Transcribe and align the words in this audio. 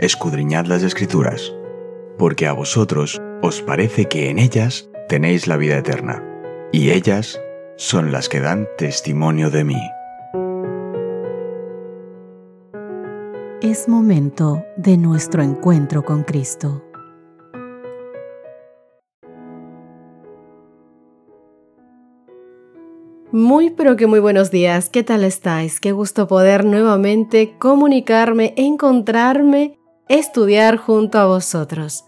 escudriñad 0.00 0.64
las 0.64 0.82
escrituras, 0.82 1.54
porque 2.16 2.46
a 2.46 2.54
vosotros 2.54 3.20
os 3.42 3.60
parece 3.60 4.06
que 4.06 4.30
en 4.30 4.38
ellas 4.38 4.88
tenéis 5.08 5.46
la 5.46 5.58
vida 5.58 5.76
eterna, 5.76 6.24
y 6.72 6.90
ellas 6.90 7.38
son 7.76 8.10
las 8.10 8.30
que 8.30 8.40
dan 8.40 8.66
testimonio 8.78 9.50
de 9.50 9.64
mí. 9.64 9.80
Es 13.60 13.88
momento 13.88 14.64
de 14.78 14.96
nuestro 14.96 15.42
encuentro 15.42 16.02
con 16.02 16.22
Cristo. 16.22 16.82
Muy 23.32 23.70
pero 23.70 23.96
que 23.96 24.06
muy 24.06 24.18
buenos 24.18 24.50
días, 24.50 24.88
¿qué 24.88 25.02
tal 25.02 25.24
estáis? 25.24 25.78
Qué 25.78 25.92
gusto 25.92 26.26
poder 26.26 26.64
nuevamente 26.64 27.54
comunicarme, 27.58 28.54
encontrarme, 28.56 29.79
estudiar 30.10 30.76
junto 30.76 31.18
a 31.18 31.26
vosotros. 31.26 32.04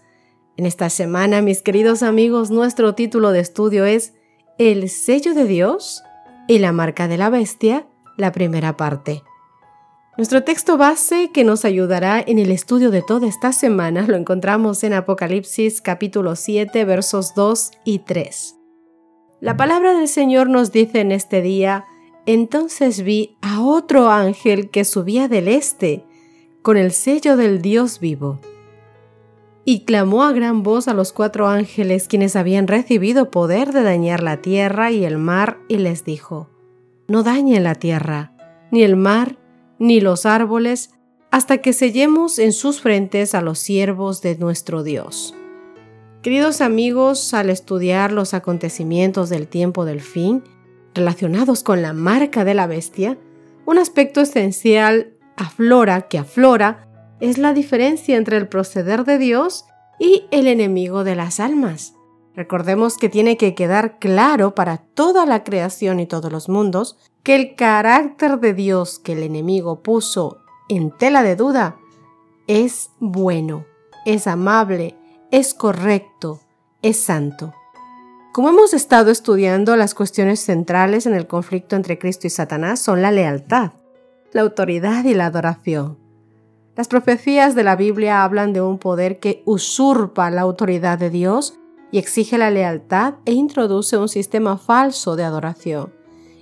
En 0.57 0.65
esta 0.65 0.89
semana, 0.89 1.41
mis 1.41 1.61
queridos 1.61 2.03
amigos, 2.03 2.51
nuestro 2.51 2.95
título 2.95 3.31
de 3.31 3.39
estudio 3.39 3.85
es 3.85 4.13
El 4.57 4.89
sello 4.89 5.33
de 5.33 5.45
Dios 5.45 6.03
y 6.49 6.59
la 6.59 6.73
marca 6.73 7.07
de 7.07 7.17
la 7.17 7.29
bestia, 7.29 7.87
la 8.17 8.33
primera 8.33 8.75
parte. 8.75 9.23
Nuestro 10.17 10.43
texto 10.43 10.77
base 10.77 11.31
que 11.33 11.45
nos 11.45 11.63
ayudará 11.63 12.21
en 12.27 12.39
el 12.39 12.51
estudio 12.51 12.91
de 12.91 13.01
toda 13.01 13.25
esta 13.25 13.53
semana 13.53 14.05
lo 14.05 14.17
encontramos 14.17 14.83
en 14.83 14.91
Apocalipsis 14.91 15.81
capítulo 15.81 16.35
7 16.35 16.83
versos 16.83 17.33
2 17.35 17.71
y 17.85 17.99
3. 17.99 18.57
La 19.39 19.55
palabra 19.55 19.93
del 19.93 20.09
Señor 20.09 20.49
nos 20.49 20.73
dice 20.73 20.99
en 20.99 21.13
este 21.13 21.41
día, 21.41 21.85
entonces 22.25 23.01
vi 23.01 23.37
a 23.41 23.61
otro 23.61 24.09
ángel 24.09 24.69
que 24.69 24.83
subía 24.83 25.29
del 25.29 25.47
este, 25.47 26.05
con 26.63 26.77
el 26.77 26.93
sello 26.93 27.35
del 27.35 27.61
Dios 27.61 27.99
vivo. 27.99 28.39
Y 29.65 29.83
clamó 29.83 30.23
a 30.23 30.31
gran 30.31 30.63
voz 30.63 30.87
a 30.87 30.93
los 30.93 31.11
cuatro 31.11 31.47
ángeles 31.47 32.07
quienes 32.07 32.35
habían 32.35 32.67
recibido 32.67 33.29
poder 33.29 33.73
de 33.73 33.83
dañar 33.83 34.23
la 34.23 34.41
tierra 34.41 34.89
y 34.89 35.05
el 35.05 35.17
mar, 35.17 35.59
y 35.67 35.77
les 35.77 36.05
dijo, 36.05 36.49
No 37.07 37.21
dañen 37.21 37.63
la 37.63 37.75
tierra, 37.75 38.33
ni 38.71 38.81
el 38.81 38.95
mar, 38.95 39.37
ni 39.77 39.99
los 39.99 40.25
árboles, 40.25 40.91
hasta 41.31 41.57
que 41.57 41.73
sellemos 41.73 42.39
en 42.39 42.53
sus 42.53 42.81
frentes 42.81 43.35
a 43.35 43.41
los 43.41 43.59
siervos 43.59 44.21
de 44.21 44.37
nuestro 44.37 44.83
Dios. 44.83 45.35
Queridos 46.21 46.61
amigos, 46.61 47.33
al 47.33 47.49
estudiar 47.49 48.13
los 48.13 48.33
acontecimientos 48.33 49.29
del 49.29 49.47
tiempo 49.47 49.83
del 49.83 49.99
fin, 49.99 50.43
relacionados 50.93 51.61
con 51.63 51.81
la 51.81 51.91
marca 51.91 52.45
de 52.45 52.53
la 52.53 52.67
bestia, 52.67 53.17
un 53.65 53.77
aspecto 53.77 54.21
esencial 54.21 55.13
aflora 55.37 56.03
que 56.03 56.17
aflora 56.17 56.87
es 57.19 57.37
la 57.37 57.53
diferencia 57.53 58.17
entre 58.17 58.37
el 58.37 58.47
proceder 58.47 59.05
de 59.05 59.17
Dios 59.17 59.65
y 59.99 60.25
el 60.31 60.47
enemigo 60.47 61.03
de 61.03 61.15
las 61.15 61.39
almas. 61.39 61.93
Recordemos 62.35 62.97
que 62.97 63.09
tiene 63.09 63.37
que 63.37 63.53
quedar 63.53 63.99
claro 63.99 64.55
para 64.55 64.77
toda 64.77 65.25
la 65.25 65.43
creación 65.43 65.99
y 65.99 66.07
todos 66.07 66.31
los 66.31 66.49
mundos 66.49 66.97
que 67.21 67.35
el 67.35 67.55
carácter 67.55 68.39
de 68.39 68.53
Dios 68.53 68.99
que 68.99 69.13
el 69.13 69.23
enemigo 69.23 69.81
puso 69.83 70.39
en 70.67 70.91
tela 70.91 71.23
de 71.23 71.35
duda 71.35 71.77
es 72.47 72.89
bueno, 72.99 73.65
es 74.05 74.27
amable, 74.27 74.97
es 75.31 75.53
correcto, 75.53 76.41
es 76.81 76.99
santo. 76.99 77.53
Como 78.33 78.49
hemos 78.49 78.73
estado 78.73 79.11
estudiando, 79.11 79.75
las 79.75 79.93
cuestiones 79.93 80.39
centrales 80.39 81.05
en 81.05 81.13
el 81.13 81.27
conflicto 81.27 81.75
entre 81.75 81.99
Cristo 81.99 82.25
y 82.25 82.31
Satanás 82.31 82.79
son 82.79 83.03
la 83.03 83.11
lealtad, 83.11 83.73
la 84.33 84.41
autoridad 84.41 85.05
y 85.05 85.13
la 85.13 85.27
adoración. 85.27 85.97
Las 86.75 86.87
profecías 86.87 87.55
de 87.55 87.63
la 87.63 87.75
Biblia 87.75 88.23
hablan 88.23 88.51
de 88.51 88.61
un 88.61 88.79
poder 88.79 89.19
que 89.19 89.43
usurpa 89.45 90.29
la 90.31 90.41
autoridad 90.41 90.97
de 90.97 91.09
Dios 91.09 91.57
y 91.91 91.99
exige 91.99 92.37
la 92.37 92.49
lealtad 92.49 93.15
e 93.25 93.31
introduce 93.31 93.97
un 93.97 94.09
sistema 94.09 94.57
falso 94.57 95.15
de 95.15 95.23
adoración. 95.23 95.93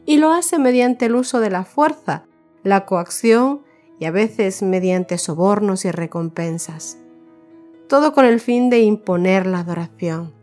Y 0.06 0.18
lo 0.18 0.32
hace 0.32 0.58
mediante 0.58 1.06
el 1.06 1.16
uso 1.16 1.40
de 1.40 1.50
la 1.50 1.66
fuerza, 1.66 2.24
la 2.64 2.86
coacción 2.86 3.62
y 4.00 4.06
a 4.06 4.12
veces 4.12 4.64
mediante 4.64 5.18
sobornos 5.18 5.86
y 5.86 5.92
recompensas 5.92 6.98
todo 7.92 8.14
con 8.14 8.24
el 8.24 8.40
fin 8.40 8.70
de 8.70 8.80
imponer 8.80 9.46
la 9.46 9.60
adoración. 9.60 10.34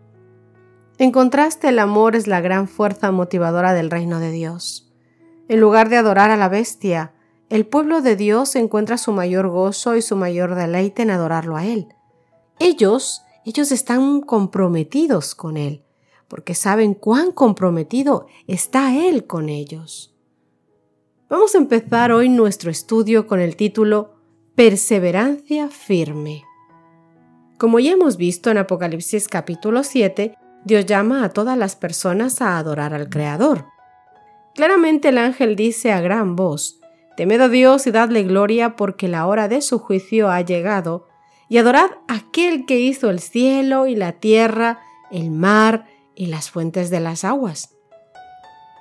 En 0.98 1.12
contraste, 1.12 1.70
el 1.70 1.78
amor 1.78 2.14
es 2.14 2.26
la 2.26 2.42
gran 2.42 2.68
fuerza 2.68 3.10
motivadora 3.10 3.72
del 3.72 3.90
reino 3.90 4.20
de 4.20 4.30
Dios. 4.30 4.92
En 5.48 5.58
lugar 5.58 5.88
de 5.88 5.96
adorar 5.96 6.30
a 6.30 6.36
la 6.36 6.50
bestia, 6.50 7.14
el 7.50 7.66
pueblo 7.66 8.02
de 8.02 8.16
Dios 8.16 8.54
encuentra 8.56 8.98
su 8.98 9.12
mayor 9.12 9.48
gozo 9.48 9.96
y 9.96 10.02
su 10.02 10.16
mayor 10.16 10.54
deleite 10.54 11.02
en 11.02 11.10
adorarlo 11.10 11.56
a 11.56 11.64
Él. 11.64 11.88
Ellos, 12.58 13.22
ellos 13.44 13.72
están 13.72 14.20
comprometidos 14.20 15.34
con 15.34 15.56
Él, 15.56 15.82
porque 16.28 16.54
saben 16.54 16.94
cuán 16.94 17.32
comprometido 17.32 18.26
está 18.46 18.94
Él 18.96 19.26
con 19.26 19.48
ellos. 19.48 20.14
Vamos 21.30 21.54
a 21.54 21.58
empezar 21.58 22.12
hoy 22.12 22.28
nuestro 22.28 22.70
estudio 22.70 23.26
con 23.26 23.40
el 23.40 23.56
título 23.56 24.14
Perseverancia 24.54 25.68
firme. 25.68 26.42
Como 27.58 27.78
ya 27.80 27.92
hemos 27.92 28.16
visto 28.16 28.50
en 28.50 28.58
Apocalipsis 28.58 29.28
capítulo 29.28 29.82
7, 29.82 30.34
Dios 30.64 30.86
llama 30.86 31.24
a 31.24 31.30
todas 31.30 31.56
las 31.56 31.76
personas 31.76 32.42
a 32.42 32.58
adorar 32.58 32.92
al 32.92 33.08
Creador. 33.08 33.66
Claramente 34.54 35.08
el 35.08 35.18
ángel 35.18 35.56
dice 35.56 35.92
a 35.92 36.00
gran 36.00 36.34
voz, 36.34 36.80
Temed 37.18 37.40
a 37.40 37.48
Dios 37.48 37.84
y 37.88 37.90
dadle 37.90 38.22
gloria 38.22 38.76
porque 38.76 39.08
la 39.08 39.26
hora 39.26 39.48
de 39.48 39.60
su 39.60 39.80
juicio 39.80 40.30
ha 40.30 40.40
llegado, 40.40 41.08
y 41.48 41.58
adorad 41.58 41.90
a 42.06 42.14
aquel 42.14 42.64
que 42.64 42.78
hizo 42.78 43.10
el 43.10 43.18
cielo 43.18 43.88
y 43.88 43.96
la 43.96 44.12
tierra, 44.12 44.78
el 45.10 45.32
mar 45.32 45.88
y 46.14 46.26
las 46.26 46.48
fuentes 46.48 46.90
de 46.90 47.00
las 47.00 47.24
aguas. 47.24 47.74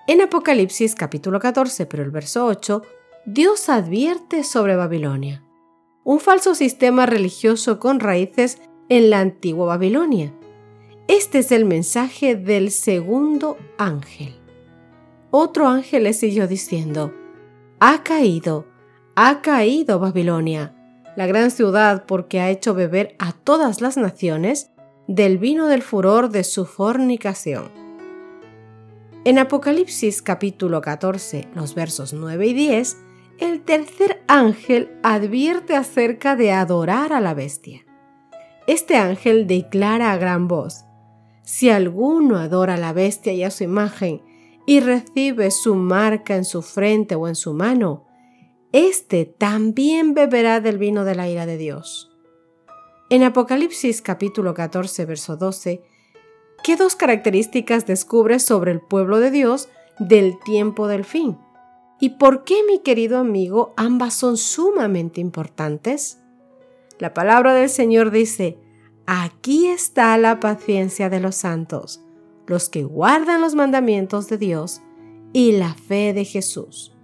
En 0.07 0.21
Apocalipsis 0.21 0.93
capítulo 0.93 1.39
14, 1.39 1.87
pero 1.87 2.03
el 2.03 2.11
verso 2.11 2.45
8, 2.45 2.83
Dios 3.25 3.69
advierte 3.69 4.43
sobre 4.43 4.75
Babilonia 4.75 5.43
un 6.03 6.21
falso 6.21 6.53
sistema 6.53 7.07
religioso 7.07 7.79
con 7.79 7.99
raíces 7.99 8.61
en 8.87 9.09
la 9.09 9.19
antigua 9.19 9.65
Babilonia. 9.65 10.31
Este 11.09 11.39
es 11.39 11.51
el 11.51 11.65
mensaje 11.65 12.35
del 12.35 12.69
segundo 12.69 13.57
ángel. 13.79 14.39
Otro 15.31 15.67
ángel 15.67 16.03
le 16.03 16.13
siguió 16.13 16.47
diciendo, 16.47 17.13
Ha 17.79 18.03
caído, 18.03 18.65
ha 19.15 19.43
caído 19.43 19.99
Babilonia, 19.99 20.73
la 21.15 21.27
gran 21.27 21.51
ciudad 21.51 22.05
porque 22.07 22.39
ha 22.39 22.49
hecho 22.49 22.73
beber 22.73 23.15
a 23.19 23.33
todas 23.33 23.81
las 23.81 23.97
naciones 23.97 24.71
del 25.07 25.37
vino 25.37 25.67
del 25.67 25.83
furor 25.83 26.29
de 26.29 26.43
su 26.43 26.65
fornicación. 26.65 27.69
En 29.25 29.37
Apocalipsis 29.37 30.23
capítulo 30.23 30.81
14, 30.81 31.49
los 31.53 31.75
versos 31.75 32.13
9 32.13 32.47
y 32.47 32.53
10, 32.53 32.97
el 33.37 33.61
tercer 33.61 34.23
ángel 34.27 34.97
advierte 35.03 35.75
acerca 35.75 36.35
de 36.35 36.53
adorar 36.53 37.13
a 37.13 37.21
la 37.21 37.35
bestia. 37.35 37.85
Este 38.65 38.95
ángel 38.95 39.45
declara 39.45 40.13
a 40.13 40.17
gran 40.17 40.47
voz, 40.47 40.85
si 41.43 41.69
alguno 41.69 42.37
adora 42.37 42.73
a 42.73 42.77
la 42.77 42.91
bestia 42.91 43.33
y 43.33 43.43
a 43.43 43.51
su 43.51 43.63
imagen 43.63 44.23
y 44.67 44.81
recibe 44.81 45.49
su 45.49 45.75
marca 45.75 46.35
en 46.35 46.43
su 46.43 46.61
frente 46.61 47.15
o 47.15 47.29
en 47.29 47.35
su 47.35 47.53
mano, 47.53 48.05
éste 48.73 49.25
también 49.25 50.13
beberá 50.13 50.59
del 50.59 50.77
vino 50.77 51.05
de 51.05 51.15
la 51.15 51.29
ira 51.29 51.45
de 51.45 51.57
Dios. 51.57 52.11
En 53.09 53.23
Apocalipsis 53.23 54.01
capítulo 54.01 54.53
14, 54.53 55.05
verso 55.05 55.37
12, 55.37 55.81
¿qué 56.63 56.75
dos 56.75 56.97
características 56.97 57.85
descubre 57.85 58.39
sobre 58.39 58.73
el 58.73 58.81
pueblo 58.81 59.21
de 59.21 59.31
Dios 59.31 59.69
del 59.99 60.37
tiempo 60.41 60.89
del 60.89 61.05
fin? 61.05 61.37
¿Y 62.01 62.17
por 62.17 62.43
qué, 62.43 62.61
mi 62.67 62.79
querido 62.79 63.19
amigo, 63.19 63.73
ambas 63.77 64.15
son 64.15 64.35
sumamente 64.35 65.21
importantes? 65.21 66.19
La 66.99 67.13
palabra 67.13 67.53
del 67.53 67.69
Señor 67.69 68.11
dice, 68.11 68.59
aquí 69.05 69.67
está 69.67 70.17
la 70.17 70.41
paciencia 70.41 71.09
de 71.09 71.21
los 71.21 71.35
santos, 71.35 72.03
los 72.47 72.69
que 72.69 72.83
guardan 72.83 73.41
los 73.41 73.55
mandamientos 73.55 74.27
de 74.27 74.37
Dios 74.37 74.81
y 75.33 75.51
la 75.51 75.73
fe 75.73 76.13
de 76.13 76.25
Jesús. 76.25 76.95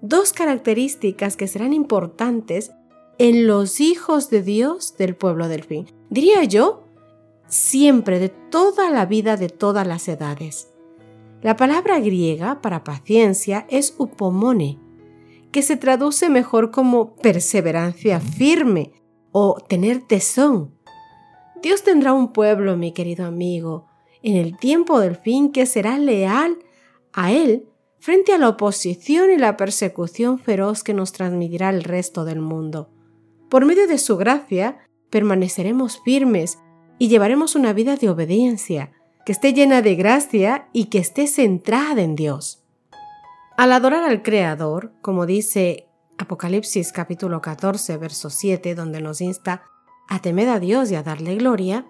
Dos 0.00 0.32
características 0.32 1.36
que 1.36 1.48
serán 1.48 1.72
importantes 1.72 2.72
en 3.18 3.46
los 3.46 3.80
hijos 3.80 4.30
de 4.30 4.42
Dios 4.42 4.96
del 4.96 5.16
pueblo 5.16 5.48
del 5.48 5.64
fin. 5.64 5.86
Diría 6.10 6.44
yo, 6.44 6.84
siempre 7.46 8.18
de 8.18 8.28
toda 8.28 8.90
la 8.90 9.06
vida 9.06 9.36
de 9.36 9.48
todas 9.48 9.86
las 9.86 10.08
edades. 10.08 10.68
La 11.42 11.56
palabra 11.56 11.98
griega 12.00 12.60
para 12.60 12.84
paciencia 12.84 13.66
es 13.68 13.94
upomone, 13.98 14.78
que 15.50 15.62
se 15.62 15.76
traduce 15.76 16.28
mejor 16.28 16.70
como 16.70 17.16
perseverancia 17.16 18.20
firme 18.20 18.92
o 19.32 19.56
tener 19.68 20.02
tesón. 20.02 20.74
Dios 21.62 21.82
tendrá 21.82 22.12
un 22.12 22.32
pueblo, 22.32 22.76
mi 22.76 22.92
querido 22.92 23.26
amigo, 23.26 23.86
en 24.22 24.36
el 24.36 24.56
tiempo 24.56 25.00
del 25.00 25.16
fin 25.16 25.52
que 25.52 25.66
será 25.66 25.98
leal 25.98 26.58
a 27.12 27.32
Él 27.32 27.68
frente 27.98 28.32
a 28.32 28.38
la 28.38 28.48
oposición 28.48 29.30
y 29.30 29.36
la 29.36 29.56
persecución 29.56 30.38
feroz 30.38 30.82
que 30.82 30.94
nos 30.94 31.12
transmitirá 31.12 31.70
el 31.70 31.84
resto 31.84 32.24
del 32.24 32.40
mundo. 32.40 32.90
Por 33.48 33.64
medio 33.64 33.86
de 33.86 33.98
su 33.98 34.16
gracia, 34.16 34.78
permaneceremos 35.10 36.00
firmes 36.04 36.58
y 36.98 37.08
llevaremos 37.08 37.54
una 37.54 37.72
vida 37.72 37.96
de 37.96 38.08
obediencia, 38.08 38.92
que 39.24 39.32
esté 39.32 39.52
llena 39.52 39.82
de 39.82 39.94
gracia 39.94 40.68
y 40.72 40.86
que 40.86 40.98
esté 40.98 41.26
centrada 41.26 42.02
en 42.02 42.16
Dios. 42.16 42.64
Al 43.56 43.72
adorar 43.72 44.02
al 44.02 44.22
Creador, 44.22 44.92
como 45.00 45.26
dice 45.26 45.86
Apocalipsis 46.18 46.92
capítulo 46.92 47.40
14, 47.40 47.96
verso 47.98 48.30
7, 48.30 48.74
donde 48.74 49.00
nos 49.00 49.20
insta 49.20 49.62
a 50.08 50.20
temer 50.20 50.48
a 50.48 50.58
Dios 50.58 50.90
y 50.90 50.94
a 50.94 51.02
darle 51.02 51.36
gloria, 51.36 51.86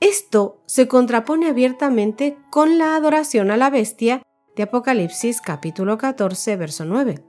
esto 0.00 0.60
se 0.66 0.88
contrapone 0.88 1.48
abiertamente 1.48 2.36
con 2.50 2.78
la 2.78 2.96
adoración 2.96 3.50
a 3.50 3.56
la 3.56 3.70
bestia 3.70 4.22
de 4.54 4.64
Apocalipsis 4.64 5.40
capítulo 5.40 5.96
14, 5.96 6.56
verso 6.56 6.84
9, 6.84 7.24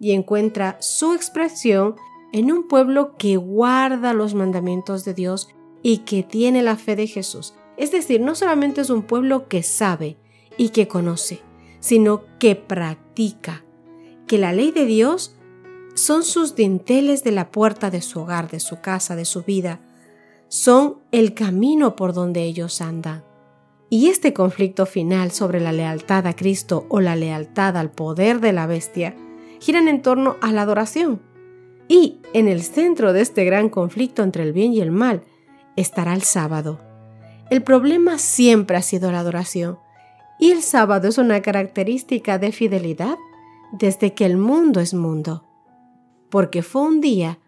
y 0.00 0.12
encuentra 0.12 0.76
su 0.80 1.14
expresión 1.14 1.96
en 2.32 2.52
un 2.52 2.68
pueblo 2.68 3.16
que 3.16 3.36
guarda 3.36 4.12
los 4.12 4.34
mandamientos 4.34 5.04
de 5.04 5.14
Dios 5.14 5.48
y 5.82 5.98
que 5.98 6.22
tiene 6.22 6.62
la 6.62 6.76
fe 6.76 6.94
de 6.94 7.06
Jesús. 7.06 7.54
Es 7.76 7.90
decir, 7.90 8.20
no 8.20 8.34
solamente 8.34 8.80
es 8.80 8.90
un 8.90 9.02
pueblo 9.02 9.48
que 9.48 9.62
sabe 9.62 10.18
y 10.56 10.68
que 10.70 10.88
conoce, 10.88 11.40
sino 11.80 12.22
que 12.38 12.54
practica, 12.54 13.64
que 14.26 14.38
la 14.38 14.52
ley 14.52 14.72
de 14.72 14.84
Dios 14.84 15.36
son 15.94 16.22
sus 16.22 16.54
dinteles 16.54 17.24
de 17.24 17.32
la 17.32 17.50
puerta 17.50 17.90
de 17.90 18.02
su 18.02 18.20
hogar, 18.20 18.50
de 18.50 18.60
su 18.60 18.80
casa, 18.80 19.16
de 19.16 19.24
su 19.24 19.42
vida, 19.42 19.80
son 20.48 20.98
el 21.12 21.34
camino 21.34 21.96
por 21.96 22.12
donde 22.12 22.42
ellos 22.42 22.80
andan. 22.80 23.24
Y 23.90 24.08
este 24.08 24.34
conflicto 24.34 24.84
final 24.86 25.30
sobre 25.30 25.60
la 25.60 25.72
lealtad 25.72 26.26
a 26.26 26.34
Cristo 26.36 26.86
o 26.88 27.00
la 27.00 27.16
lealtad 27.16 27.76
al 27.76 27.90
poder 27.90 28.40
de 28.40 28.52
la 28.52 28.66
bestia 28.66 29.16
giran 29.60 29.88
en 29.88 30.02
torno 30.02 30.36
a 30.40 30.52
la 30.52 30.62
adoración. 30.62 31.22
Y 31.88 32.18
en 32.34 32.48
el 32.48 32.62
centro 32.62 33.12
de 33.12 33.22
este 33.22 33.44
gran 33.44 33.70
conflicto 33.70 34.22
entre 34.22 34.42
el 34.42 34.52
bien 34.52 34.74
y 34.74 34.80
el 34.80 34.90
mal 34.90 35.22
estará 35.76 36.12
el 36.12 36.22
sábado. 36.22 36.80
El 37.50 37.62
problema 37.62 38.18
siempre 38.18 38.76
ha 38.76 38.82
sido 38.82 39.10
la 39.10 39.20
adoración, 39.20 39.78
y 40.38 40.50
el 40.50 40.62
sábado 40.62 41.08
es 41.08 41.16
una 41.16 41.40
característica 41.40 42.38
de 42.38 42.52
fidelidad 42.52 43.16
desde 43.72 44.12
que 44.12 44.26
el 44.26 44.36
mundo 44.36 44.80
es 44.80 44.92
mundo, 44.92 45.44
porque 46.30 46.62
fue 46.62 46.82
un 46.82 47.00
día 47.00 47.38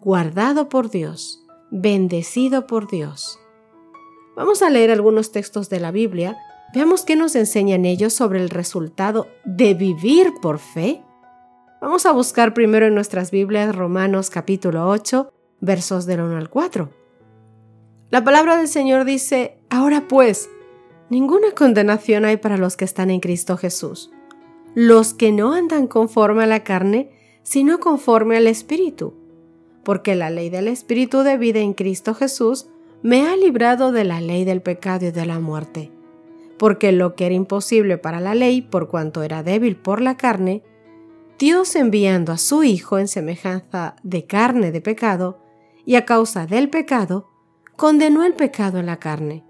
guardado 0.00 0.68
por 0.68 0.90
Dios, 0.90 1.45
bendecido 1.70 2.66
por 2.66 2.88
Dios. 2.88 3.38
Vamos 4.36 4.62
a 4.62 4.70
leer 4.70 4.90
algunos 4.90 5.32
textos 5.32 5.70
de 5.70 5.80
la 5.80 5.90
Biblia, 5.90 6.36
veamos 6.74 7.04
qué 7.04 7.16
nos 7.16 7.34
enseñan 7.34 7.84
ellos 7.84 8.12
sobre 8.12 8.40
el 8.40 8.50
resultado 8.50 9.28
de 9.44 9.74
vivir 9.74 10.34
por 10.42 10.58
fe. 10.58 11.02
Vamos 11.80 12.06
a 12.06 12.12
buscar 12.12 12.54
primero 12.54 12.86
en 12.86 12.94
nuestras 12.94 13.30
Biblias 13.30 13.74
Romanos 13.74 14.30
capítulo 14.30 14.88
8, 14.88 15.32
versos 15.60 16.06
del 16.06 16.20
1 16.20 16.36
al 16.36 16.50
4. 16.50 16.90
La 18.10 18.22
palabra 18.22 18.56
del 18.56 18.68
Señor 18.68 19.04
dice, 19.04 19.58
ahora 19.68 20.06
pues, 20.06 20.48
ninguna 21.10 21.52
condenación 21.52 22.24
hay 22.24 22.36
para 22.36 22.56
los 22.56 22.76
que 22.76 22.84
están 22.84 23.10
en 23.10 23.20
Cristo 23.20 23.56
Jesús, 23.56 24.10
los 24.74 25.14
que 25.14 25.32
no 25.32 25.54
andan 25.54 25.86
conforme 25.86 26.44
a 26.44 26.46
la 26.46 26.62
carne, 26.62 27.10
sino 27.42 27.80
conforme 27.80 28.36
al 28.36 28.46
Espíritu, 28.46 29.14
porque 29.86 30.16
la 30.16 30.30
ley 30.30 30.50
del 30.50 30.66
Espíritu 30.66 31.20
de 31.20 31.38
vida 31.38 31.60
en 31.60 31.72
Cristo 31.72 32.12
Jesús 32.12 32.66
me 33.02 33.28
ha 33.28 33.36
librado 33.36 33.92
de 33.92 34.02
la 34.02 34.20
ley 34.20 34.44
del 34.44 34.60
pecado 34.60 35.06
y 35.06 35.12
de 35.12 35.26
la 35.26 35.38
muerte, 35.38 35.92
porque 36.58 36.90
lo 36.90 37.14
que 37.14 37.26
era 37.26 37.36
imposible 37.36 37.96
para 37.96 38.18
la 38.18 38.34
ley, 38.34 38.62
por 38.62 38.88
cuanto 38.88 39.22
era 39.22 39.44
débil 39.44 39.76
por 39.76 40.00
la 40.00 40.16
carne, 40.16 40.64
Dios 41.38 41.76
enviando 41.76 42.32
a 42.32 42.36
su 42.36 42.64
Hijo 42.64 42.98
en 42.98 43.06
semejanza 43.06 43.94
de 44.02 44.26
carne 44.26 44.72
de 44.72 44.80
pecado, 44.80 45.38
y 45.84 45.94
a 45.94 46.04
causa 46.04 46.48
del 46.48 46.68
pecado, 46.68 47.30
condenó 47.76 48.24
el 48.24 48.34
pecado 48.34 48.80
en 48.80 48.86
la 48.86 48.98
carne, 48.98 49.44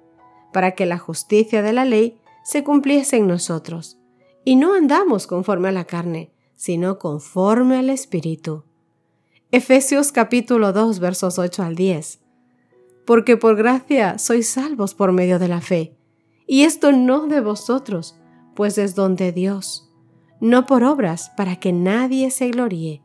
para 0.52 0.72
que 0.72 0.84
la 0.84 0.98
justicia 0.98 1.62
de 1.62 1.72
la 1.72 1.86
ley 1.86 2.20
se 2.44 2.62
cumpliese 2.62 3.16
en 3.16 3.26
nosotros, 3.26 3.98
y 4.44 4.56
no 4.56 4.74
andamos 4.74 5.26
conforme 5.26 5.68
a 5.70 5.72
la 5.72 5.86
carne, 5.86 6.30
sino 6.56 6.98
conforme 6.98 7.78
al 7.78 7.88
Espíritu. 7.88 8.65
Efesios 9.52 10.10
capítulo 10.10 10.72
2 10.72 10.98
versos 10.98 11.38
8 11.38 11.62
al 11.62 11.76
10. 11.76 12.19
Porque 13.06 13.37
por 13.37 13.54
gracia 13.54 14.19
sois 14.19 14.48
salvos 14.48 14.93
por 14.93 15.12
medio 15.12 15.38
de 15.38 15.46
la 15.46 15.60
fe, 15.60 15.96
y 16.48 16.62
esto 16.62 16.90
no 16.90 17.28
de 17.28 17.40
vosotros, 17.40 18.19
pues 18.56 18.76
es 18.76 18.96
don 18.96 19.14
de 19.14 19.31
Dios, 19.31 19.88
no 20.40 20.66
por 20.66 20.82
obras 20.82 21.31
para 21.37 21.60
que 21.60 21.72
nadie 21.72 22.32
se 22.32 22.50
gloríe, 22.50 23.02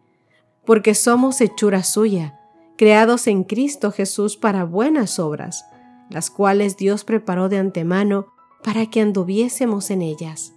porque 0.65 0.95
somos 0.95 1.41
hechura 1.41 1.83
suya, 1.83 2.39
creados 2.75 3.27
en 3.27 3.43
Cristo 3.43 3.91
Jesús 3.91 4.35
para 4.35 4.63
buenas 4.63 5.19
obras, 5.19 5.63
las 6.09 6.31
cuales 6.31 6.75
Dios 6.75 7.03
preparó 7.03 7.49
de 7.49 7.59
antemano 7.59 8.33
para 8.63 8.87
que 8.87 9.01
anduviésemos 9.01 9.91
en 9.91 10.01
ellas. 10.01 10.55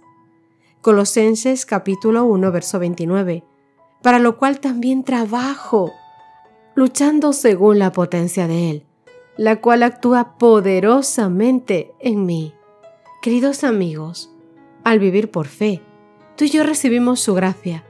Colosenses 0.81 1.63
capítulo 1.67 2.25
1, 2.25 2.51
verso 2.51 2.79
29, 2.79 3.43
para 4.05 4.19
lo 4.19 4.37
cual 4.37 4.59
también 4.59 5.03
trabajo, 5.03 5.91
luchando 6.75 7.33
según 7.33 7.79
la 7.79 7.91
potencia 7.91 8.47
de 8.47 8.69
Él, 8.69 8.85
la 9.35 9.61
cual 9.61 9.81
actúa 9.81 10.37
poderosamente 10.37 11.91
en 11.99 12.23
mí. 12.23 12.53
Queridos 13.23 13.63
amigos, 13.63 14.31
al 14.83 14.99
vivir 14.99 15.31
por 15.31 15.47
fe, 15.47 15.81
tú 16.37 16.45
y 16.45 16.51
yo 16.51 16.61
recibimos 16.61 17.19
su 17.19 17.33
gracia 17.33 17.83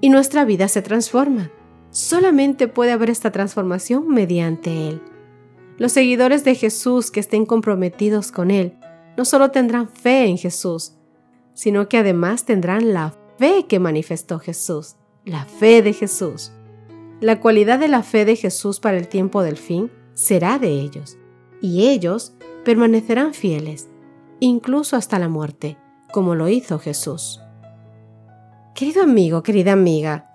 y 0.00 0.10
nuestra 0.10 0.44
vida 0.44 0.68
se 0.68 0.80
transforma. 0.80 1.50
Solamente 1.90 2.68
puede 2.68 2.92
haber 2.92 3.10
esta 3.10 3.32
transformación 3.32 4.06
mediante 4.06 4.90
Él. 4.90 5.02
Los 5.76 5.90
seguidores 5.90 6.44
de 6.44 6.54
Jesús 6.54 7.10
que 7.10 7.18
estén 7.18 7.46
comprometidos 7.46 8.30
con 8.30 8.52
Él 8.52 8.78
no 9.16 9.24
solo 9.24 9.50
tendrán 9.50 9.88
fe 9.88 10.26
en 10.26 10.38
Jesús, 10.38 10.92
sino 11.52 11.88
que 11.88 11.98
además 11.98 12.44
tendrán 12.44 12.94
la 12.94 13.12
fe 13.38 13.66
que 13.68 13.80
manifestó 13.80 14.38
Jesús, 14.38 14.97
la 15.28 15.44
fe 15.44 15.82
de 15.82 15.92
Jesús. 15.92 16.52
La 17.20 17.40
cualidad 17.40 17.78
de 17.78 17.88
la 17.88 18.02
fe 18.02 18.24
de 18.24 18.36
Jesús 18.36 18.80
para 18.80 18.96
el 18.96 19.08
tiempo 19.08 19.42
del 19.42 19.56
fin 19.56 19.90
será 20.14 20.58
de 20.58 20.68
ellos, 20.68 21.18
y 21.60 21.88
ellos 21.88 22.34
permanecerán 22.64 23.34
fieles, 23.34 23.88
incluso 24.40 24.96
hasta 24.96 25.18
la 25.18 25.28
muerte, 25.28 25.76
como 26.12 26.34
lo 26.34 26.48
hizo 26.48 26.78
Jesús. 26.78 27.40
Querido 28.74 29.02
amigo, 29.02 29.42
querida 29.42 29.72
amiga, 29.72 30.30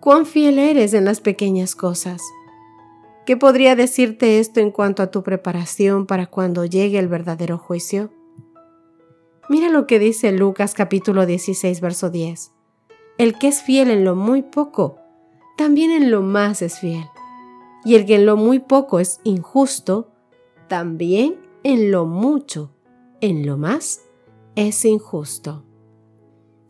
cuán 0.00 0.26
fiel 0.26 0.58
eres 0.58 0.94
en 0.94 1.04
las 1.04 1.20
pequeñas 1.20 1.76
cosas. 1.76 2.22
¿Qué 3.26 3.36
podría 3.36 3.76
decirte 3.76 4.38
esto 4.38 4.60
en 4.60 4.70
cuanto 4.70 5.02
a 5.02 5.10
tu 5.10 5.22
preparación 5.22 6.06
para 6.06 6.26
cuando 6.26 6.64
llegue 6.64 6.98
el 6.98 7.08
verdadero 7.08 7.58
juicio? 7.58 8.10
Mira 9.48 9.68
lo 9.68 9.86
que 9.86 9.98
dice 9.98 10.32
Lucas 10.32 10.74
capítulo 10.74 11.26
16, 11.26 11.80
verso 11.80 12.10
10. 12.10 12.55
El 13.18 13.38
que 13.38 13.48
es 13.48 13.62
fiel 13.62 13.90
en 13.90 14.04
lo 14.04 14.14
muy 14.14 14.42
poco, 14.42 14.98
también 15.56 15.90
en 15.90 16.10
lo 16.10 16.20
más 16.20 16.60
es 16.60 16.80
fiel. 16.80 17.06
Y 17.82 17.94
el 17.94 18.04
que 18.04 18.16
en 18.16 18.26
lo 18.26 18.36
muy 18.36 18.58
poco 18.58 19.00
es 19.00 19.20
injusto, 19.24 20.12
también 20.68 21.36
en 21.62 21.90
lo 21.90 22.04
mucho, 22.04 22.72
en 23.22 23.46
lo 23.46 23.56
más, 23.56 24.02
es 24.54 24.84
injusto. 24.84 25.64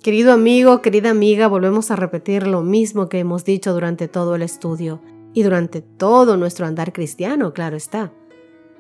Querido 0.02 0.32
amigo, 0.32 0.82
querida 0.82 1.10
amiga, 1.10 1.48
volvemos 1.48 1.90
a 1.90 1.96
repetir 1.96 2.46
lo 2.46 2.62
mismo 2.62 3.08
que 3.08 3.18
hemos 3.18 3.44
dicho 3.44 3.72
durante 3.72 4.06
todo 4.06 4.36
el 4.36 4.42
estudio 4.42 5.00
y 5.34 5.42
durante 5.42 5.80
todo 5.82 6.36
nuestro 6.36 6.64
andar 6.64 6.92
cristiano, 6.92 7.52
claro 7.52 7.76
está. 7.76 8.12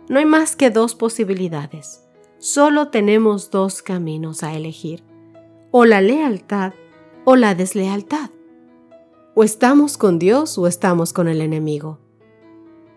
No 0.08 0.20
hay 0.20 0.24
más 0.24 0.54
que 0.54 0.70
dos 0.70 0.94
posibilidades. 0.94 2.06
Solo 2.38 2.90
tenemos 2.90 3.50
dos 3.50 3.82
caminos 3.82 4.44
a 4.44 4.54
elegir. 4.54 5.02
O 5.72 5.84
la 5.84 6.00
lealtad 6.00 6.74
o 7.26 7.34
la 7.34 7.56
deslealtad. 7.56 8.30
O 9.34 9.42
estamos 9.42 9.98
con 9.98 10.20
Dios 10.20 10.56
o 10.58 10.68
estamos 10.68 11.12
con 11.12 11.26
el 11.26 11.40
enemigo. 11.42 11.98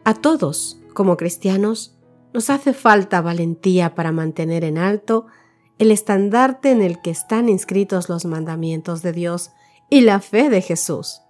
A 0.05 0.13
todos, 0.13 0.79
como 0.93 1.17
cristianos, 1.17 1.97
nos 2.31 2.51
hace 2.51 2.73
falta 2.73 3.21
valentía 3.21 3.95
para 3.95 4.11
mantener 4.11 4.63
en 4.63 4.77
alto 4.77 5.25
el 5.79 5.89
estandarte 5.89 6.69
en 6.69 6.83
el 6.83 7.01
que 7.01 7.09
están 7.09 7.49
inscritos 7.49 8.07
los 8.07 8.25
mandamientos 8.25 9.01
de 9.01 9.13
Dios 9.13 9.49
y 9.89 10.01
la 10.01 10.19
fe 10.19 10.51
de 10.51 10.61
Jesús. 10.61 11.21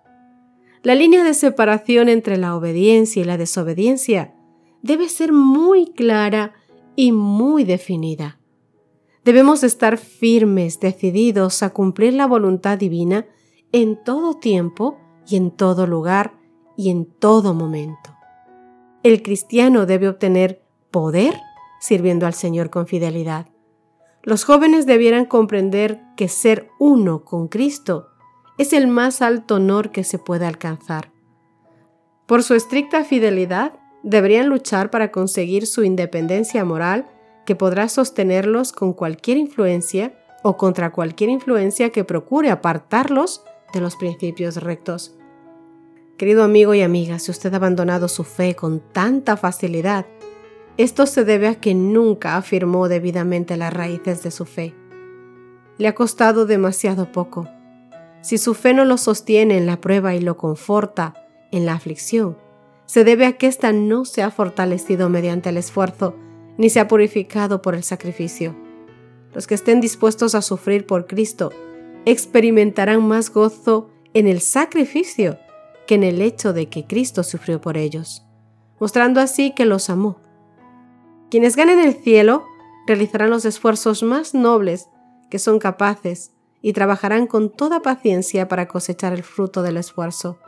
La 0.84 0.94
línea 0.94 1.24
de 1.24 1.34
separación 1.34 2.10
entre 2.10 2.36
la 2.36 2.54
obediencia 2.54 3.22
y 3.22 3.26
la 3.26 3.38
desobediencia 3.38 4.36
debe 4.82 5.08
ser 5.08 5.32
muy 5.32 5.94
clara 5.94 6.54
y 6.98 7.14
muy 7.14 7.64
definida. 7.64 8.39
Debemos 9.30 9.64
estar 9.64 10.00
firmes, 10.00 10.80
decididos 10.80 11.62
a 11.62 11.70
cumplir 11.70 12.16
la 12.16 12.26
voluntad 12.26 12.80
divina 12.80 13.28
en 13.72 14.04
todo 14.04 14.40
tiempo 14.40 14.98
y 15.28 15.36
en 15.36 15.52
todo 15.52 15.86
lugar 15.86 16.34
y 16.76 16.90
en 16.90 17.06
todo 17.06 17.54
momento. 17.54 18.18
El 19.04 19.22
cristiano 19.22 19.86
debe 19.86 20.08
obtener 20.08 20.64
poder 20.90 21.36
sirviendo 21.80 22.26
al 22.26 22.34
Señor 22.34 22.72
con 22.72 22.88
fidelidad 22.88 23.46
los 24.24 24.44
jóvenes 24.44 24.86
debieran 24.86 25.26
comprender 25.26 26.02
que 26.18 26.28
ser 26.28 26.70
uno 26.78 27.24
con 27.24 27.48
Cristo 27.48 28.10
es 28.58 28.74
el 28.74 28.88
más 28.88 29.22
alto 29.22 29.56
honor 29.56 29.92
que 29.92 30.04
se 30.04 30.20
puede 30.20 30.46
alcanzar. 30.46 31.12
Por 32.26 32.44
su 32.44 32.54
estricta 32.54 33.06
fidelidad, 33.06 33.74
deberían 34.04 34.48
luchar 34.48 34.92
para 34.92 35.12
conseguir 35.12 35.66
su 35.66 35.84
independencia 35.84 36.66
moral 36.66 37.08
que 37.50 37.56
podrá 37.56 37.90
sostenerlos 37.90 38.72
con 38.72 38.94
cualquier 38.94 39.40
influencia 39.40 40.14
o 40.44 40.56
contra 40.56 40.92
cualquier 40.92 41.32
influencia 41.32 41.90
que 41.90 42.04
procure 42.04 42.52
apartarlos 42.52 43.44
de 43.74 43.82
los 43.82 43.96
principios 43.96 44.58
rectos. 44.58 45.18
Querido 46.16 46.44
amigo 46.44 46.76
y 46.76 46.84
amiga, 46.84 47.18
si 47.18 47.32
usted 47.32 47.52
ha 47.52 47.58
abandonado 47.58 48.08
su 48.08 48.24
fe 48.24 48.56
con 48.56 48.82
tanta 48.92 49.36
facilidad, 49.36 50.06
esto 50.78 51.08
se 51.08 51.26
debe 51.26 51.48
a 51.48 51.56
que 51.56 51.74
nunca 51.74 52.38
afirmó 52.38 52.88
debidamente 52.88 53.58
las 53.58 53.74
raíces 53.74 54.22
de 54.22 54.30
su 54.30 54.46
fe. 54.46 54.76
Le 55.80 55.88
ha 55.88 55.96
costado 55.96 56.46
demasiado 56.46 57.12
poco. 57.12 57.48
Si 58.22 58.38
su 58.38 58.54
fe 58.54 58.76
no 58.76 58.86
lo 58.86 58.98
sostiene 59.00 59.58
en 59.58 59.66
la 59.66 59.82
prueba 59.82 60.14
y 60.14 60.20
lo 60.20 60.38
conforta 60.38 61.16
en 61.52 61.66
la 61.66 61.74
aflicción, 61.74 62.38
se 62.86 63.04
debe 63.04 63.26
a 63.26 63.40
que 63.40 63.48
ésta 63.48 63.72
no 63.72 64.06
se 64.06 64.22
ha 64.22 64.30
fortalecido 64.30 65.10
mediante 65.10 65.50
el 65.50 65.58
esfuerzo 65.58 66.14
ni 66.60 66.70
se 66.70 66.82
ha 66.82 66.90
purificado 66.90 67.62
por 67.62 67.74
el 67.74 67.84
sacrificio. 67.84 68.54
Los 69.34 69.48
que 69.48 69.56
estén 69.56 69.80
dispuestos 69.80 70.36
a 70.36 70.42
sufrir 70.42 70.86
por 70.86 71.08
Cristo 71.08 71.54
experimentarán 72.04 73.08
más 73.08 73.32
gozo 73.32 73.90
en 74.14 74.28
el 74.28 74.42
sacrificio 74.42 75.40
que 75.88 75.96
en 75.96 76.04
el 76.04 76.22
hecho 76.22 76.52
de 76.52 76.68
que 76.68 76.86
Cristo 76.86 77.24
sufrió 77.24 77.62
por 77.62 77.78
ellos, 77.78 78.26
mostrando 78.78 79.22
así 79.22 79.56
que 79.56 79.66
los 79.66 79.90
amó. 79.90 80.20
Quienes 81.32 81.56
ganen 81.56 81.80
el 81.80 81.94
cielo 81.94 82.44
realizarán 82.86 83.30
los 83.30 83.46
esfuerzos 83.46 84.04
más 84.04 84.34
nobles 84.34 84.90
que 85.32 85.40
son 85.40 85.60
capaces 85.60 86.34
y 86.62 86.74
trabajarán 86.74 87.26
con 87.26 87.52
toda 87.52 87.82
paciencia 87.82 88.50
para 88.50 88.68
cosechar 88.68 89.14
el 89.14 89.24
fruto 89.24 89.64
del 89.64 89.78
esfuerzo. 89.78 90.40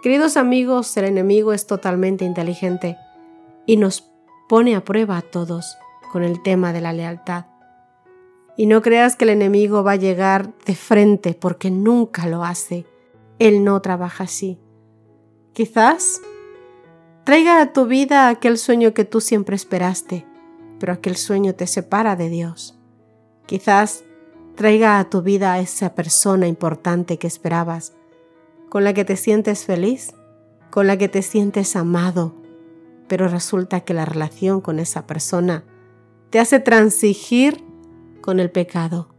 Queridos 0.00 0.36
amigos, 0.36 0.96
el 0.96 1.06
enemigo 1.06 1.52
es 1.52 1.66
totalmente 1.66 2.24
inteligente 2.24 2.96
y 3.66 3.78
nos 3.78 4.13
pone 4.48 4.76
a 4.76 4.84
prueba 4.84 5.18
a 5.18 5.22
todos 5.22 5.76
con 6.12 6.22
el 6.22 6.42
tema 6.42 6.72
de 6.72 6.80
la 6.80 6.92
lealtad. 6.92 7.46
Y 8.56 8.66
no 8.66 8.82
creas 8.82 9.16
que 9.16 9.24
el 9.24 9.30
enemigo 9.30 9.82
va 9.82 9.92
a 9.92 9.96
llegar 9.96 10.52
de 10.64 10.74
frente 10.74 11.34
porque 11.34 11.70
nunca 11.70 12.26
lo 12.26 12.44
hace. 12.44 12.86
Él 13.38 13.64
no 13.64 13.80
trabaja 13.80 14.24
así. 14.24 14.60
Quizás 15.52 16.20
traiga 17.24 17.60
a 17.60 17.72
tu 17.72 17.86
vida 17.86 18.28
aquel 18.28 18.58
sueño 18.58 18.94
que 18.94 19.04
tú 19.04 19.20
siempre 19.20 19.56
esperaste, 19.56 20.24
pero 20.78 20.92
aquel 20.92 21.16
sueño 21.16 21.54
te 21.54 21.66
separa 21.66 22.14
de 22.14 22.28
Dios. 22.28 22.78
Quizás 23.46 24.04
traiga 24.54 24.98
a 24.98 25.10
tu 25.10 25.22
vida 25.22 25.52
a 25.52 25.60
esa 25.60 25.94
persona 25.94 26.46
importante 26.46 27.18
que 27.18 27.26
esperabas, 27.26 27.92
con 28.68 28.84
la 28.84 28.94
que 28.94 29.04
te 29.04 29.16
sientes 29.16 29.64
feliz, 29.64 30.14
con 30.70 30.86
la 30.86 30.96
que 30.96 31.08
te 31.08 31.22
sientes 31.22 31.76
amado, 31.76 32.34
pero 33.08 33.28
resulta 33.28 33.80
que 33.80 33.94
la 33.94 34.04
relación 34.04 34.60
con 34.60 34.78
esa 34.78 35.06
persona 35.06 35.64
te 36.30 36.38
hace 36.38 36.60
transigir 36.60 37.64
con 38.20 38.40
el 38.40 38.50
pecado 38.50 39.14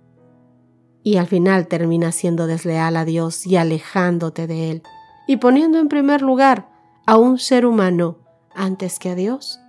y 1.03 1.17
al 1.17 1.27
final 1.27 1.67
terminas 1.67 2.15
siendo 2.15 2.47
desleal 2.47 2.97
a 2.97 3.05
Dios 3.05 3.45
y 3.45 3.57
alejándote 3.57 4.47
de 4.47 4.71
Él 4.71 4.83
y 5.27 5.37
poniendo 5.37 5.79
en 5.79 5.87
primer 5.87 6.21
lugar 6.21 6.69
a 7.05 7.17
un 7.17 7.37
ser 7.37 7.65
humano 7.65 8.17
antes 8.53 8.99
que 8.99 9.09
a 9.09 9.15
Dios. 9.15 9.59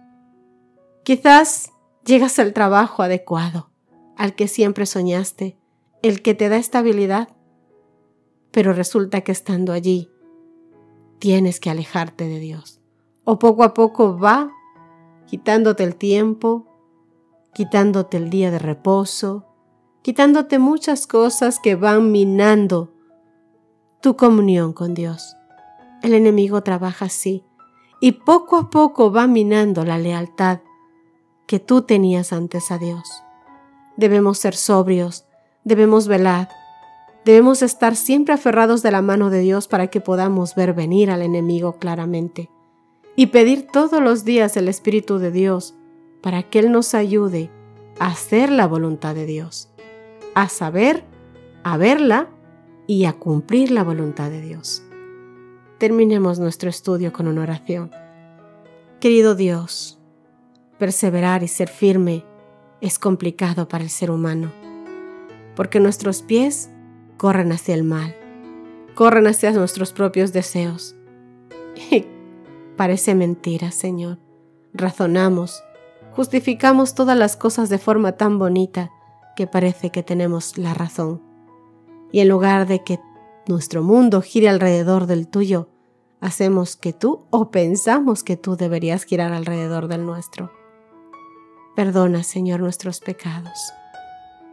Quizás 1.05 1.73
llegas 2.05 2.39
al 2.39 2.53
trabajo 2.53 3.03
adecuado, 3.03 3.71
al 4.17 4.35
que 4.35 4.49
siempre 4.49 4.87
soñaste, 4.87 5.59
el 6.03 6.23
que 6.23 6.35
te 6.35 6.49
da 6.49 6.57
estabilidad, 6.57 7.29
pero 8.51 8.73
resulta 8.73 9.21
que 9.21 9.33
estando 9.33 9.73
allí 9.73 10.11
tienes 11.19 11.61
que 11.61 11.71
alejarte 11.71 12.25
de 12.25 12.39
Dios 12.39 12.81
o 13.27 13.39
poco 13.39 13.65
a 13.65 13.75
poco 13.75 14.19
va 14.19 14.53
quitándote 15.27 15.83
el 15.83 15.97
tiempo, 15.97 16.65
quitándote 17.53 18.17
el 18.17 18.31
día 18.31 18.51
de 18.51 18.61
reposo, 18.61 19.45
quitándote 20.01 20.59
muchas 20.59 21.07
cosas 21.07 21.59
que 21.59 21.75
van 21.75 22.13
minando 22.13 22.93
tu 24.01 24.17
comunión 24.17 24.73
con 24.73 24.95
Dios. 24.95 25.37
El 26.03 26.15
enemigo 26.15 26.63
trabaja 26.63 27.07
así 27.07 27.45
y 28.01 28.13
poco 28.13 28.57
a 28.57 28.71
poco 28.71 29.11
va 29.11 29.27
minando 29.27 29.85
la 29.85 29.99
lealtad 29.99 30.61
que 31.49 31.59
tú 31.59 31.83
tenías 31.83 32.33
antes 32.33 32.71
a 32.71 32.79
Dios. 32.79 33.23
Debemos 33.97 34.39
ser 34.39 34.55
sobrios, 34.55 35.27
debemos 35.65 36.07
velar, 36.07 36.49
debemos 37.25 37.63
estar 37.63 37.97
siempre 37.97 38.35
aferrados 38.35 38.83
de 38.83 38.93
la 38.93 39.03
mano 39.03 39.31
de 39.31 39.41
Dios 39.41 39.67
para 39.67 39.89
que 39.89 40.01
podamos 40.01 40.55
ver 40.55 40.75
venir 40.75 41.11
al 41.11 41.23
enemigo 41.23 41.79
claramente 41.81 42.51
y 43.17 43.27
pedir 43.29 43.67
todos 43.67 44.03
los 44.03 44.25
días 44.25 44.57
el 44.59 44.69
Espíritu 44.69 45.19
de 45.19 45.33
Dios 45.33 45.75
para 46.21 46.43
que 46.43 46.59
Él 46.59 46.71
nos 46.71 46.95
ayude 46.95 47.51
a 47.99 48.09
hacer 48.09 48.51
la 48.51 48.67
voluntad 48.67 49.15
de 49.15 49.25
Dios, 49.25 49.71
a 50.35 50.51
saber, 50.51 51.03
a 51.65 51.79
verla 51.79 52.29
y 52.87 53.07
a 53.07 53.15
cumplir 53.15 53.71
la 53.71 53.83
voluntad 53.83 54.31
de 54.31 54.43
Dios. 54.43 54.83
Terminemos 55.79 56.39
nuestro 56.39 56.69
estudio 56.69 57.13
con 57.13 57.27
una 57.27 57.43
oración. 57.43 57.91
Querido 59.01 59.35
Dios, 59.35 59.99
perseverar 60.79 61.43
y 61.43 61.49
ser 61.49 61.69
firme 61.69 62.25
es 62.83 62.99
complicado 62.99 63.67
para 63.67 63.83
el 63.83 63.91
ser 63.91 64.11
humano, 64.11 64.53
porque 65.55 65.81
nuestros 65.81 66.21
pies 66.21 66.71
corren 67.17 67.51
hacia 67.51 67.75
el 67.75 67.83
mal, 67.83 68.15
corren 68.95 69.27
hacia 69.27 69.53
nuestros 69.53 69.93
propios 69.93 70.35
deseos. 70.35 70.95
Parece 72.77 73.15
mentira, 73.15 73.71
Señor. 73.71 74.19
Razonamos, 74.75 75.65
justificamos 76.15 76.95
todas 76.95 77.17
las 77.17 77.37
cosas 77.37 77.71
de 77.71 77.79
forma 77.79 78.13
tan 78.13 78.39
bonita 78.39 78.91
que 79.35 79.47
parece 79.47 79.91
que 79.91 80.03
tenemos 80.03 80.59
la 80.59 80.75
razón. 80.75 81.23
Y 82.13 82.21
en 82.21 82.29
lugar 82.29 82.67
de 82.67 82.85
que 82.85 83.01
nuestro 83.49 83.83
mundo 83.83 84.21
gire 84.21 84.51
alrededor 84.51 85.07
del 85.07 85.27
tuyo, 85.29 85.71
hacemos 86.21 86.77
que 86.77 86.93
tú 86.93 87.25
o 87.31 87.51
pensamos 87.51 88.23
que 88.23 88.37
tú 88.37 88.57
deberías 88.57 89.05
girar 89.05 89.33
alrededor 89.33 89.89
del 89.89 90.05
nuestro. 90.05 90.51
Perdona, 91.75 92.23
Señor, 92.23 92.61
nuestros 92.61 93.01
pecados. 93.01 93.73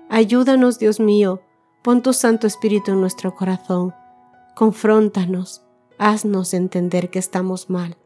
Ayúdanos, 0.09 0.79
Dios 0.79 1.01
mío, 1.01 1.41
pon 1.81 2.01
tu 2.01 2.13
Santo 2.13 2.47
Espíritu 2.47 2.91
en 2.91 3.01
nuestro 3.01 3.35
corazón, 3.35 3.93
confróntanos, 4.55 5.65
haznos 5.97 6.53
entender 6.53 7.09
que 7.09 7.19
estamos 7.19 7.69
mal 7.69 7.97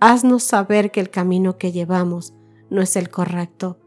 Haznos 0.00 0.42
saber 0.42 0.90
que 0.90 1.00
el 1.00 1.10
camino 1.10 1.56
que 1.56 1.72
llevamos 1.72 2.34
no 2.68 2.82
es 2.82 2.96
el 2.96 3.08
correcto. 3.08 3.78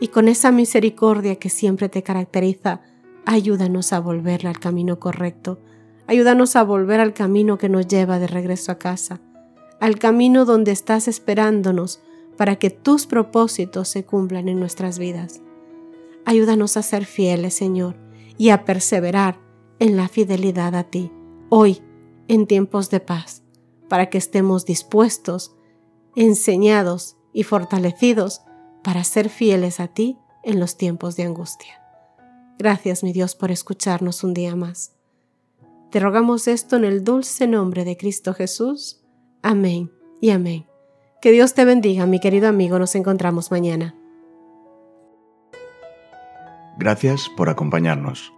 Y 0.00 0.08
con 0.08 0.28
esa 0.28 0.52
misericordia 0.52 1.36
que 1.36 1.48
siempre 1.48 1.88
te 1.88 2.02
caracteriza, 2.02 2.82
ayúdanos 3.26 3.92
a 3.92 4.00
volver 4.00 4.46
al 4.46 4.58
camino 4.58 5.00
correcto. 5.00 5.58
Ayúdanos 6.06 6.56
a 6.56 6.62
volver 6.62 7.00
al 7.00 7.14
camino 7.14 7.58
que 7.58 7.68
nos 7.68 7.86
lleva 7.86 8.18
de 8.18 8.26
regreso 8.26 8.72
a 8.72 8.78
casa, 8.78 9.20
al 9.80 9.98
camino 9.98 10.44
donde 10.44 10.72
estás 10.72 11.08
esperándonos 11.08 12.00
para 12.36 12.56
que 12.56 12.70
tus 12.70 13.06
propósitos 13.06 13.88
se 13.88 14.04
cumplan 14.04 14.48
en 14.48 14.58
nuestras 14.58 14.98
vidas. 14.98 15.40
Ayúdanos 16.24 16.76
a 16.76 16.82
ser 16.82 17.04
fieles, 17.04 17.54
Señor, 17.54 17.96
y 18.36 18.50
a 18.50 18.64
perseverar 18.64 19.38
en 19.78 19.96
la 19.96 20.08
fidelidad 20.08 20.74
a 20.74 20.84
ti, 20.84 21.10
hoy, 21.48 21.80
en 22.28 22.46
tiempos 22.46 22.90
de 22.90 23.00
paz 23.00 23.39
para 23.90 24.08
que 24.08 24.18
estemos 24.18 24.64
dispuestos, 24.64 25.56
enseñados 26.14 27.16
y 27.32 27.42
fortalecidos 27.42 28.42
para 28.84 29.02
ser 29.02 29.28
fieles 29.28 29.80
a 29.80 29.88
ti 29.88 30.16
en 30.44 30.60
los 30.60 30.76
tiempos 30.76 31.16
de 31.16 31.24
angustia. 31.24 31.82
Gracias, 32.56 33.02
mi 33.02 33.12
Dios, 33.12 33.34
por 33.34 33.50
escucharnos 33.50 34.22
un 34.22 34.32
día 34.32 34.54
más. 34.54 34.92
Te 35.90 35.98
rogamos 35.98 36.46
esto 36.46 36.76
en 36.76 36.84
el 36.84 37.02
dulce 37.02 37.48
nombre 37.48 37.84
de 37.84 37.96
Cristo 37.96 38.32
Jesús. 38.32 39.02
Amén 39.42 39.90
y 40.20 40.30
amén. 40.30 40.66
Que 41.20 41.32
Dios 41.32 41.54
te 41.54 41.64
bendiga, 41.64 42.06
mi 42.06 42.20
querido 42.20 42.46
amigo. 42.48 42.78
Nos 42.78 42.94
encontramos 42.94 43.50
mañana. 43.50 43.96
Gracias 46.78 47.28
por 47.36 47.48
acompañarnos. 47.48 48.32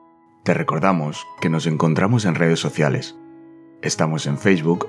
Te 0.44 0.54
recordamos 0.54 1.26
que 1.42 1.50
nos 1.50 1.66
encontramos 1.66 2.24
en 2.24 2.36
redes 2.36 2.58
sociales. 2.58 3.16
Estamos 3.82 4.26
en 4.26 4.38
Facebook, 4.38 4.88